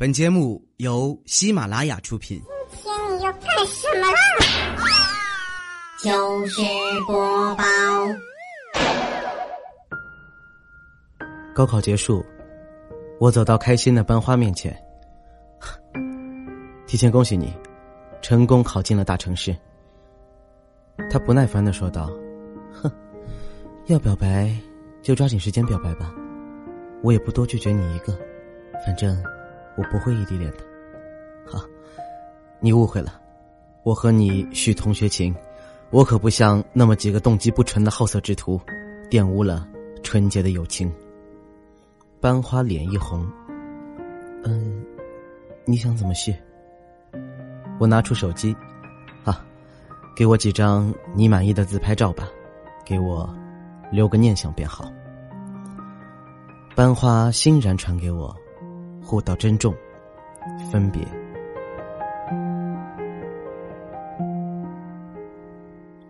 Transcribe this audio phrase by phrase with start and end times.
[0.00, 2.40] 本节目由喜马拉雅出品。
[2.72, 4.18] 今天你要干什么啦？
[6.02, 6.62] 就是
[7.06, 7.64] 播报。
[11.54, 12.24] 高考结束，
[13.18, 14.74] 我走到开心的班花面前，
[16.88, 17.54] 提前恭喜你，
[18.22, 19.54] 成功考进了大城市。
[21.10, 22.10] 他不耐烦的说道
[22.72, 22.90] ：“哼，
[23.84, 24.50] 要表白
[25.02, 26.10] 就抓紧时间表白吧，
[27.02, 28.18] 我也不多拒绝你一个，
[28.82, 29.14] 反正。”
[29.80, 30.58] 我不会异地恋的，
[31.50, 31.64] 哈，
[32.60, 33.18] 你误会了，
[33.82, 35.34] 我和你续同学情，
[35.88, 38.60] 我可不像那么几个动机不纯的好色之徒，
[39.10, 39.66] 玷污了
[40.02, 40.92] 纯洁的友情。
[42.20, 43.26] 班花脸一红，
[44.44, 44.84] 嗯，
[45.64, 46.36] 你想怎么续？
[47.78, 48.54] 我拿出手机，
[49.24, 49.42] 啊，
[50.14, 52.28] 给我几张你满意的自拍照吧，
[52.84, 53.34] 给我
[53.90, 54.92] 留个念想便好。
[56.76, 58.36] 班花欣然传给我。
[59.02, 59.74] 互道珍重，
[60.70, 61.00] 分别。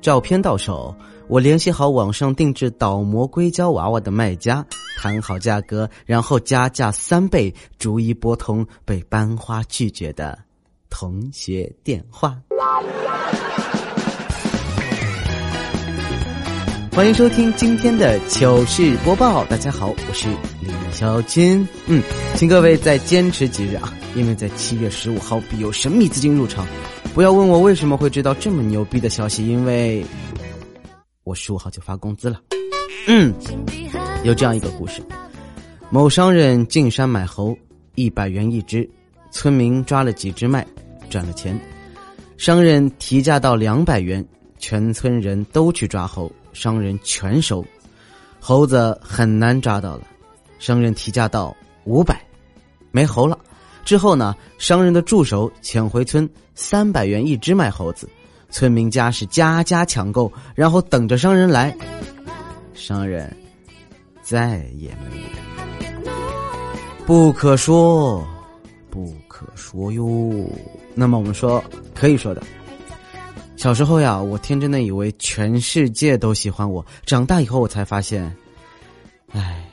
[0.00, 0.94] 照片到手，
[1.28, 4.64] 我联系好网上定制倒模硅胶娃娃的卖家，
[4.98, 10.38] 谈好价格，然后加价三倍，逐一拨通被班花拒绝的
[10.88, 12.40] 同学电话。
[16.92, 19.44] 欢迎收听今天的糗事播报。
[19.44, 20.28] 大家好，我是
[20.60, 21.66] 李小金。
[21.86, 22.02] 嗯，
[22.36, 26.66] 请各位再坚持几日啊，因为在七月十五号必有神秘资金入场。
[27.14, 30.04] 不要问我为什么会知道这么牛逼的消息，因为
[31.24, 32.40] 我十五号就发工资了。
[33.08, 33.34] 嗯，
[34.22, 35.02] 有这样一个故事：
[35.90, 37.56] 某商人进山买猴，
[37.94, 38.88] 一百元一只，
[39.32, 40.66] 村民抓了几只卖，
[41.08, 41.58] 赚了钱。
[42.36, 44.24] 商人提价到两百元，
[44.58, 46.30] 全村人都去抓猴。
[46.52, 47.64] 商人全收，
[48.40, 50.02] 猴子很难抓到了。
[50.60, 52.24] 商人提价到五百，
[52.92, 53.36] 没猴了。
[53.84, 58.08] 之后呢，商人的助手潜回村，三百元一只卖猴子。
[58.50, 61.76] 村民家是家家抢购，然后等着商人来。
[62.74, 63.34] 商人
[64.22, 65.20] 再也没
[66.04, 66.12] 有，
[67.06, 68.26] 不可说，
[68.90, 70.04] 不可说哟。
[70.94, 71.62] 那么我们说，
[71.94, 72.42] 可以说的。
[73.56, 76.84] 小时候呀，我天真的以为全世界都喜欢我。
[77.06, 78.34] 长大以后，我才发现，
[79.32, 79.69] 哎，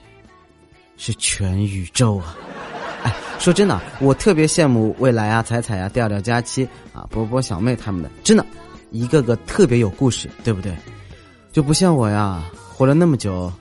[0.98, 2.36] 是全宇宙啊！
[3.04, 8.46] 哎，说真的，我特别羡慕未来啊、彩彩啊、调调、佳期啊、波波、小妹他们的，真的，
[8.92, 10.76] 一个个特别有故事，对不对？
[11.54, 12.44] 就不像我呀，
[12.74, 13.52] 活了那么久，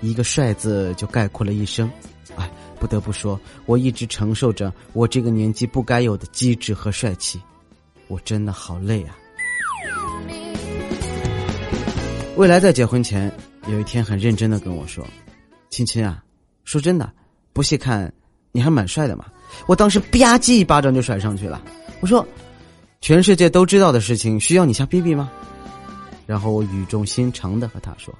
[0.00, 1.90] 一个帅字就概括了一生。
[2.36, 2.48] 哎，
[2.78, 7.40] 不得不说，我一直承受着我这个年纪不该有的机智和帅气，
[8.06, 9.16] 我真的好累啊！
[12.36, 13.30] 未来在结婚前
[13.66, 15.06] 有一天很认真的跟我说
[15.68, 16.22] ：“亲亲啊，
[16.70, 17.12] 说真的，
[17.52, 18.12] 不细看
[18.52, 19.24] 你还蛮帅的嘛。”
[19.66, 21.60] 我当时吧唧一巴掌就甩上去了。
[22.00, 22.24] 我说
[23.02, 25.28] ：“全世界都知道的事情，需要你瞎逼逼吗？”
[26.26, 28.16] 然后我语重心长的和他说：“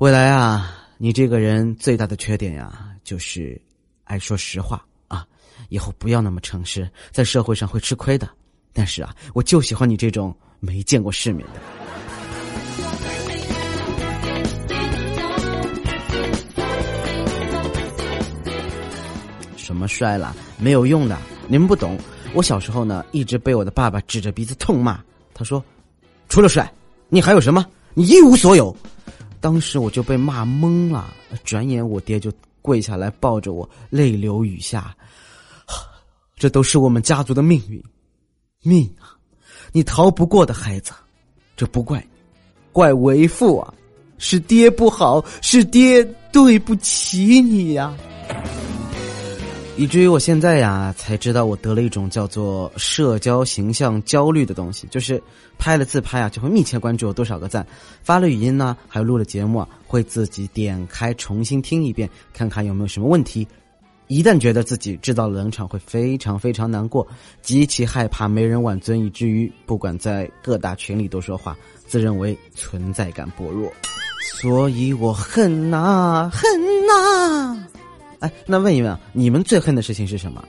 [0.00, 3.60] 未来啊，你这个人最大的缺点呀，就是
[4.04, 5.26] 爱说实话啊，
[5.68, 8.26] 以后不要那么诚实，在社会上会吃亏的。
[8.72, 11.60] 但是啊，我就喜欢你这种没见过世面的。”
[19.72, 20.36] 什么帅了？
[20.58, 21.18] 没有用的，
[21.48, 21.98] 你们不懂。
[22.34, 25.02] 我小时候呢，一直被我的爸爸指着鼻子痛骂。
[25.32, 25.64] 他说
[26.28, 26.70] ：“除了帅，
[27.08, 27.64] 你还有什么？
[27.94, 28.76] 你一无所有。”
[29.40, 31.10] 当时我就被骂懵了。
[31.42, 34.94] 转眼我爹就跪下来抱着我，泪流雨下。
[36.36, 37.82] 这都是我们家族的命运，
[38.62, 39.16] 命啊！
[39.72, 40.92] 你逃不过的孩子，
[41.56, 42.20] 这不怪你，
[42.72, 43.72] 怪为父啊！
[44.18, 47.96] 是爹不好，是爹对不起你呀。
[49.74, 55.20] 以至于我现在呀，才知道我得了一种叫做社交形象焦虑的东西，就是
[55.58, 57.64] 拍了自拍啊，就会密切关注有多少个赞；
[58.02, 63.48] 发了语音呢，还有录了节目，会自己点开重新听一遍，看看有没有什么问题。
[64.08, 67.06] 一旦觉得自己制造冷场，会非常非常难过，
[67.40, 71.56] 极其害怕没人挽尊，以至于不管在各大群里都说话，
[71.88, 73.72] 自认为存在感薄弱。
[74.22, 76.61] 所以我恨呐，恨。
[78.22, 80.42] 哎，那问一问啊，你们最恨的事情是什么？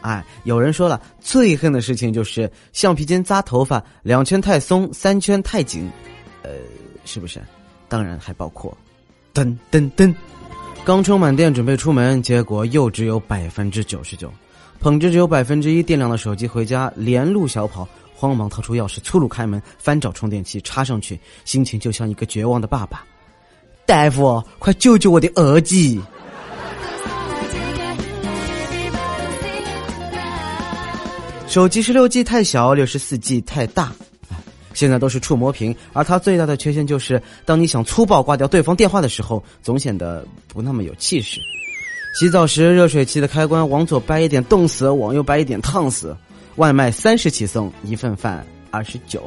[0.00, 5.90] 哎，有人说了，最恨的事情就是橡皮筋扎头发，两圈太松，三圈太紧，
[6.42, 6.50] 呃，
[7.04, 7.38] 是不是？
[7.86, 8.74] 当然还包括，
[9.34, 10.14] 噔噔噔，
[10.84, 14.32] 刚充满电准备出门，结果又只有百分之九十九，
[14.80, 23.04] 捧着只有百分之一电量的手机回家，连路小跑，慌忙掏出钥匙，粗鲁开门，翻找充电器插上去，心情就像一个绝望的爸爸。
[23.84, 25.74] 大夫，快救救我的儿子！
[31.58, 33.92] 手机十六 G 太小，六十四 G 太大。
[34.74, 41.40] 现在都是触摸屏，而它最大的缺陷就是，当你想粗暴挂掉对方电话的时候，总显得不那么有气势。
[42.14, 46.16] 洗澡时，热水器的开关往左掰一点冻死，往右掰一点烫死。
[46.54, 49.24] 外卖三十起送，一份饭二十九。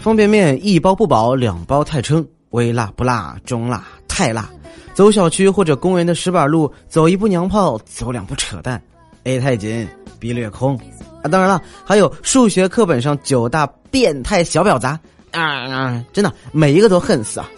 [0.00, 2.24] 方便面一包不饱，两包太撑。
[2.50, 4.48] 微辣不辣，中辣太辣。
[4.94, 8.80] 走小区或者公园的石板路，走一步娘炮，走两步扯淡。
[9.24, 9.88] A 太紧
[10.20, 10.78] ，B 略空。
[11.22, 14.86] 啊，当然了，还有数学课本上九大变态小婊子
[15.30, 17.48] 啊，真的每一个都恨死啊。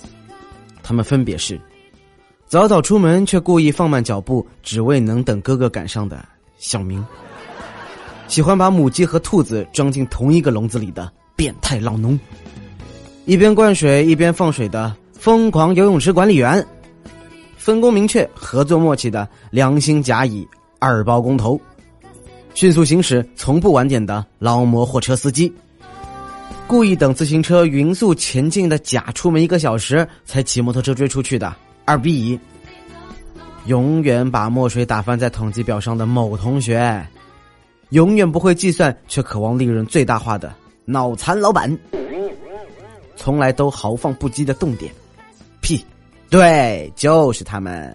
[0.82, 1.60] 他们分别是。
[2.46, 6.24] 早早出门却故意放慢脚步，只为能等哥哥赶上的
[6.56, 7.02] 小明；
[8.28, 12.16] 喜欢把母鸡和兔子装进同一个笼子里的变态老农；
[13.24, 16.62] 一边灌水一边放水的疯狂游泳池管理员；
[17.56, 20.46] 分工明确、合作默契的良心甲乙
[20.78, 21.58] 二包工头；
[22.54, 25.52] 迅速行驶、从不晚点的劳模货车司机；
[26.68, 31.54] 故意等自行车匀速前进的假出门一个小时才骑摩托车追出去的。
[31.84, 32.38] 二 B，，
[33.66, 37.04] 永远把墨水打翻在统计表上的某同学，
[37.90, 40.54] 永远不会计算却渴望利润最大化的
[40.84, 41.76] 脑残老板，
[43.16, 44.92] 从来都豪放不羁的动点，
[45.60, 45.84] 屁，
[46.30, 47.94] 对，就是他们。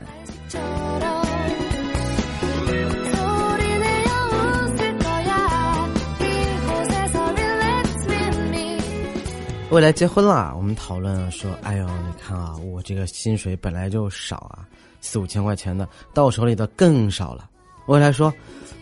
[9.71, 14.66] 未来结婚了，我们讨论说：“哎呦，你看啊，我这个薪水本来就少啊，
[15.00, 17.48] 四五千块钱的，到手里的更少了。”
[17.86, 18.33] 未来说：“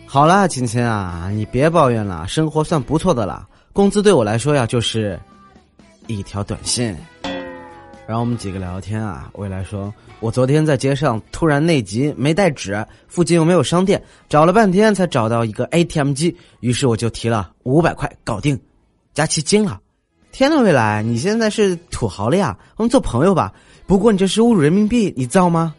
[0.08, 3.46] 好了，亲亲啊，你别抱怨了，生活算不错的了。
[3.74, 5.20] 工资对我来说呀，就是
[6.06, 6.96] 一条短信。”
[8.08, 18.58] 然后我们几个聊天啊，未来说：“我昨天在街上突然内急，没带纸，附近又没有商店，找了半天才找到一个 ATM 机，于是我就提了五百块搞定。”
[19.12, 19.78] 佳琪惊了。
[20.30, 22.56] 天呐，未来，你现在是土豪了呀？
[22.76, 23.52] 我们做朋友吧。
[23.86, 25.74] 不过你这是侮辱人民币，你造吗？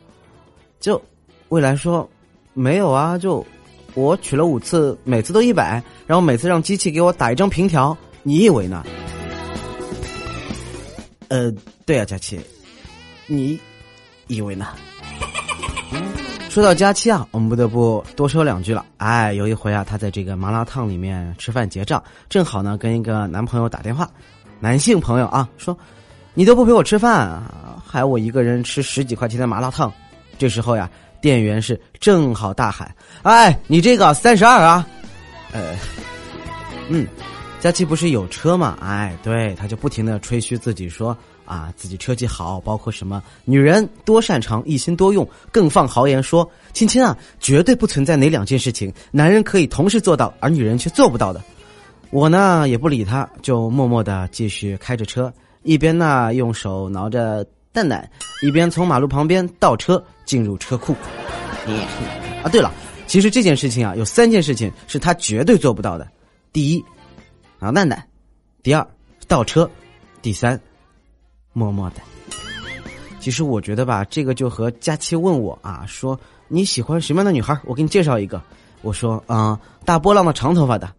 [0.79, 1.01] 就
[1.49, 2.09] 未来说，
[2.53, 3.17] 没有啊。
[3.17, 3.45] 就
[3.93, 7.95] 我取了五次，每次都一百，然后每次让机器给我打一张凭条。
[8.23, 8.83] 你以为呢？
[11.29, 11.51] 呃，
[11.85, 12.39] 对啊，佳期，
[13.27, 13.59] 你
[14.27, 14.67] 以为呢？
[16.49, 18.83] 说到佳期啊，我们不得不多说两句了。
[18.97, 24.09] 哎，有一回啊，他在这个麻辣烫里面吃饭结账，正好呢跟一个男朋友打电话。
[24.59, 25.77] 男性朋友啊，说
[26.33, 27.41] 你都不陪我吃饭，
[27.85, 29.91] 还我一个人吃十几块钱的麻辣烫。
[30.37, 30.89] 这时候呀，
[31.21, 34.87] 店员是正好大喊：“哎，你这个三十二啊！”
[35.51, 35.75] 呃，
[36.89, 37.07] 嗯，
[37.59, 38.77] 佳琪不是有车吗？
[38.81, 51.41] 哎，对，他就不停的吹嘘自己说啊，自己车技好，包括什么女人多擅长，一心多用，更放豪言说：“亲亲啊，绝对不存在哪两件事情，男人可以同时做到，而女人却做不到的。”
[52.11, 58.09] 我呢也不理他，就默默的继续开着车，一边呢用手挠着蛋蛋，
[58.41, 60.95] 一边从马路旁边倒车进入车库。
[62.43, 62.73] 啊，对了，
[63.05, 66.07] 其实这件事情啊，有三件事情是他绝对做不到的：
[66.51, 66.83] 第一，
[67.59, 67.99] 挠蛋蛋；
[68.63, 68.87] 第二，
[69.27, 69.69] 倒车；
[70.21, 70.59] 第三，
[71.53, 71.97] 默默的。
[73.19, 77.55] 其实我觉得吧，这个就和佳期问我啊，说你喜欢什么样的女孩？
[77.65, 78.41] 我给你介绍一个。
[78.81, 80.91] 我说啊，大波浪的长头发的。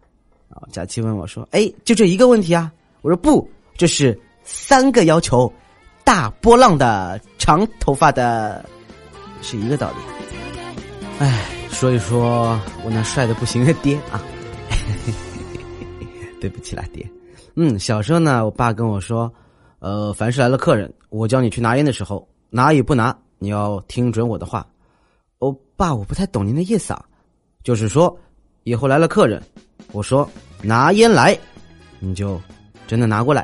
[0.51, 5.51] 啊，佳琪问我说：“哎，就这一个问题啊？”我说：“不，这是三个要求，
[6.03, 8.63] 大波浪的长头发的，
[9.41, 9.95] 是一个道理。”
[11.19, 14.21] 哎，说一说我那帅的不行的爹啊，
[16.41, 17.09] 对不起啦，爹。
[17.55, 19.31] 嗯，小时候呢，我爸跟我说
[19.79, 24.65] ：“呃，凡是来了客人，我叫你去拿烟的时候，拿与不拿，你要听准我的话。”
[25.39, 27.03] 哦，爸，我不太懂您的意思啊，
[27.63, 28.15] 就是说，
[28.63, 29.41] 以后来了客人。
[29.91, 30.29] 我说
[30.61, 31.37] 拿烟来，
[31.99, 32.41] 你就
[32.87, 33.43] 真的拿过来；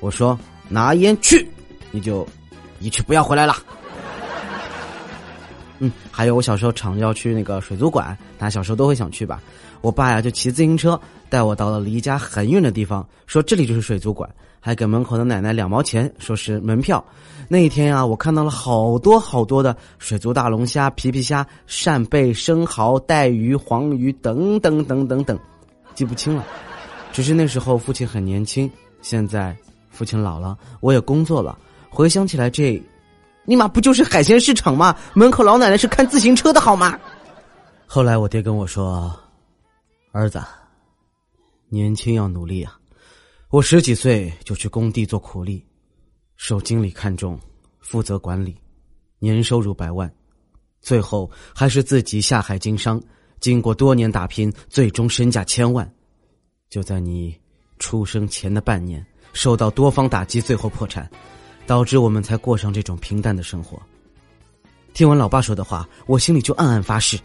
[0.00, 1.48] 我说拿烟去，
[1.90, 2.26] 你就
[2.80, 3.56] 一去不要回来了。
[5.78, 9.42] 嗯，还有我小时候常要去那个水族馆，大家小时候都会想去吧？
[9.80, 14.30] 我爸呀就骑自行车带我到了离家很远的地方，说这里就是水族馆，
[14.60, 17.04] 还给门口的奶奶两毛钱，说是门票。
[17.48, 25.36] 那一天啊，我看到了好多好多的水族大龙虾、皮皮虾、扇贝、生蚝、带鱼、黄鱼等等等等等。
[25.94, 26.46] 记不清了，
[27.12, 28.70] 只是那时候父亲很年轻，
[29.00, 29.56] 现在
[29.90, 31.58] 父亲老了，我也工作了。
[31.90, 32.82] 回想起来，这，
[33.44, 34.96] 尼玛不就是海鲜市场吗？
[35.14, 36.98] 门口老奶奶是看自行车的好吗？
[37.86, 39.14] 后来我爹跟我说
[40.12, 40.42] ：“儿子，
[41.68, 42.78] 年轻要努力啊！
[43.50, 45.62] 我十几岁就去工地做苦力，
[46.36, 47.38] 受经理看中，
[47.80, 48.56] 负责管理，
[49.18, 50.10] 年收入百万，
[50.80, 52.98] 最后还是自己下海经商。”
[53.42, 55.92] 经过多年打拼，最终身价千万，
[56.70, 57.36] 就在你
[57.80, 61.10] 出生前的半年，受到多方打击，最后破产，
[61.66, 63.82] 导致我们才过上这种平淡的生活。
[64.94, 67.18] 听完老爸说的话，我心里就暗暗发誓：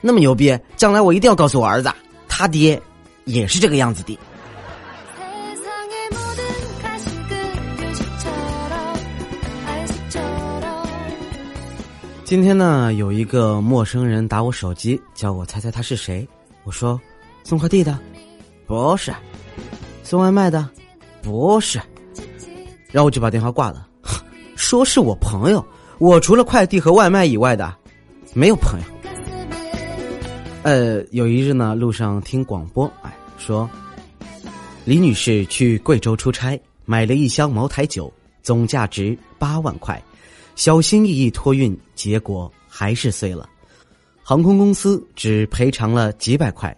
[0.00, 1.92] 那么牛逼，将来我一定要告诉我儿子，
[2.26, 2.80] 他爹
[3.26, 4.18] 也是这个样子的。
[12.34, 16.28] 今天呢，有一个陌生人打我手机，叫我猜猜他是谁。
[16.64, 17.00] 我说：
[17.44, 17.96] 送快递的，
[18.66, 19.12] 不是；
[20.02, 20.68] 送外卖的，
[21.22, 21.80] 不是。
[22.90, 23.86] 然后我就把电话挂了。
[24.56, 25.64] 说是我朋友。
[25.98, 27.72] 我除了快递和外卖以外的，
[28.32, 28.86] 没有朋友。
[30.64, 33.70] 呃，有一日呢，路上听广播，哎，说
[34.84, 38.12] 李女士去贵州出差，买了一箱茅台酒，
[38.42, 40.02] 总价值八万块，
[40.54, 43.48] 小心翼翼托运，结果还是碎了。
[44.22, 46.74] 航空公司只赔偿了几百块。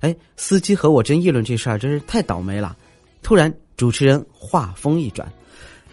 [0.00, 2.76] 哎，司机和我真议论这事儿，真是太倒霉了。
[3.22, 5.30] 突然，主持人话锋一转：“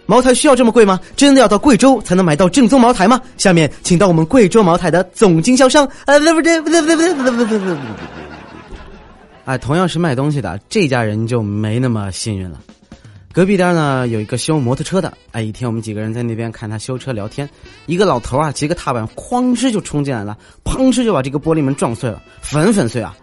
[0.06, 1.00] 茅台需要这么贵吗？
[1.16, 5.86] 真的要到贵州才能买到正宗茅台吗？”下面，请到我们贵州茅台的总经销商。
[6.06, 7.78] 啊，不对，不对，不对，不对，不对，不对，不对。
[9.46, 12.60] 哎，同样是卖东西的，这家人就没那么幸运了。
[13.36, 17.50] 隔壁店呢有一个修摩托车的，哎，一天我们几个人在那边看他修车聊天，
[17.86, 23.14] 一个老头啊骑个踏板，哐哧就冲进来了，砰哧就把这个玻璃门撞碎了，粉粉碎啊！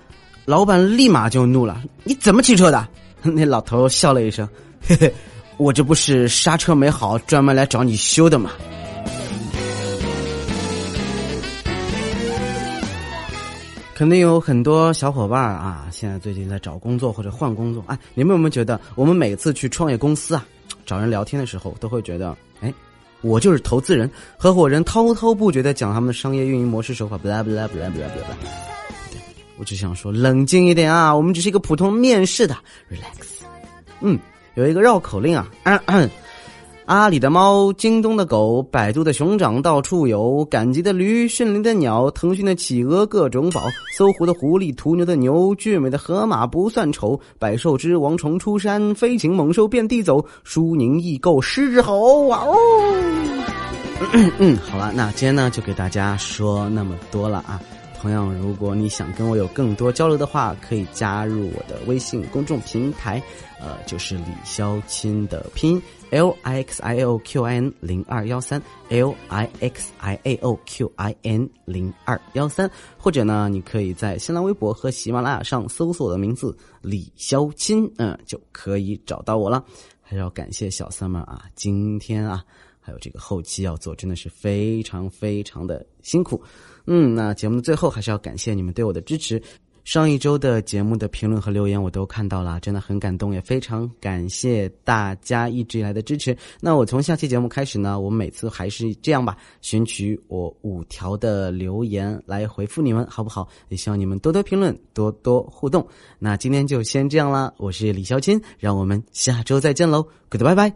[0.44, 2.86] 老板立马就怒了：“你怎么骑车的？”
[3.22, 4.46] 那老头笑了一声，
[4.86, 5.10] 嘿嘿。
[5.56, 8.50] 我这不是刹车没好，专门来找你修的吗？
[14.02, 17.84] 肯定有很多小伙伴啊，现在最近在找工作或者换工作。
[17.86, 20.44] 哎，你们有没有觉得，我们每次去创业公司啊，
[20.84, 22.74] 找人聊天的时候，都会觉得，哎，
[23.20, 28.36] 我就是投资人、合伙人，滔滔不绝的讲他们的商业运营模式手法，不啦不啦不啦不啦不啦。
[29.56, 32.56] 我只想说，冷静一点啊，我们只是一个普通面试的
[32.90, 33.44] ，relax。
[34.00, 34.18] 嗯。
[34.54, 36.10] 有一个绕口令啊，嗯 嗯
[36.86, 43.62] 阿里的猫，京东的狗，百度的熊掌到处有，赶集的驴，迅雷的鸟，腾讯的企鹅，各种宝，
[43.96, 52.56] 搜狐的狐狸，途牛的牛，俊美的河马不算丑，百兽之王虫出山，飞禽猛兽遍地走，苏宁易购狮子吼，哇哦！
[54.38, 57.60] 嗯，好了，那今天呢就给大家说那么多了啊。
[58.00, 63.22] 同样，如果你想跟我有更多交流的话，可以加入我的微信公众平台，
[63.60, 65.82] 呃，就是李潇钦的拼音
[66.12, 70.58] L I X I O Q I N 零二幺三 L I X I A O
[70.66, 79.64] Q I N 零二幺三，或者呢，你可以在新浪微博和喜马拉雅上搜索我的名字李潇钦，嗯，就可以找到我了。
[80.02, 82.44] 还要感谢小三们啊，今天啊，
[82.78, 86.42] 还有这个后期要做，真的是非常非常的辛苦。
[86.86, 89.42] 嗯，那节目的最后还是要感谢你们对我的支持。
[89.84, 96.36] 上一周的节目的评论和留言我都看到了，真的很感动，也非常感谢大家一直以来的支持。
[96.60, 103.48] 那我从下期节目开始呢，我每次还是这样吧，选取我五条的留言来回复你们，好不好？
[103.68, 105.86] 也希望你们多多评论，多多互动。
[106.18, 110.72] 那今天就先这样啦，我是李潇钦，让我们下周再见喽，Goodbye bye。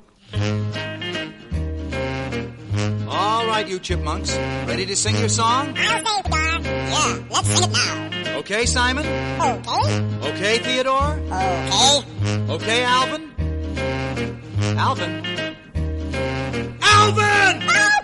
[3.56, 4.36] right, you chipmunks.
[4.66, 5.75] Ready to sing your song?
[5.76, 6.56] I'll sing, Theodore.
[6.90, 8.05] Yeah, let's sing it now.
[8.37, 9.07] Okay, Simon?
[9.07, 10.28] Okay.
[10.28, 11.19] Okay, Theodore?
[11.33, 12.02] Okay.
[12.52, 13.33] Okay, Alvin?
[14.76, 15.25] Alvin?
[16.83, 17.62] Alvin!
[17.69, 17.95] Ah!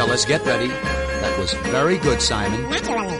[0.00, 0.68] Fellas, get ready.
[0.68, 2.62] That was very good, Simon.
[2.70, 3.18] Naturally.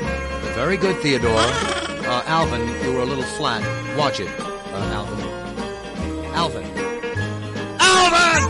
[0.55, 1.37] Very good, Theodore.
[1.37, 3.63] Uh, Alvin, you were a little flat.
[3.99, 5.21] Watch it, uh, Alvin.
[6.35, 6.65] Alvin.
[7.79, 8.50] Alvin!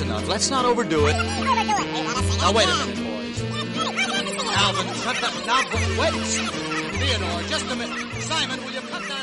[0.00, 0.28] that's enough.
[0.28, 1.12] Let's not overdo it.
[1.12, 3.42] Now, wait a minute, boys.
[4.56, 5.32] Alvin, cut that.
[5.46, 5.60] Now,
[6.00, 6.12] wait.
[7.00, 8.22] Theodore, just a minute.
[8.22, 9.19] Simon, will you cut that?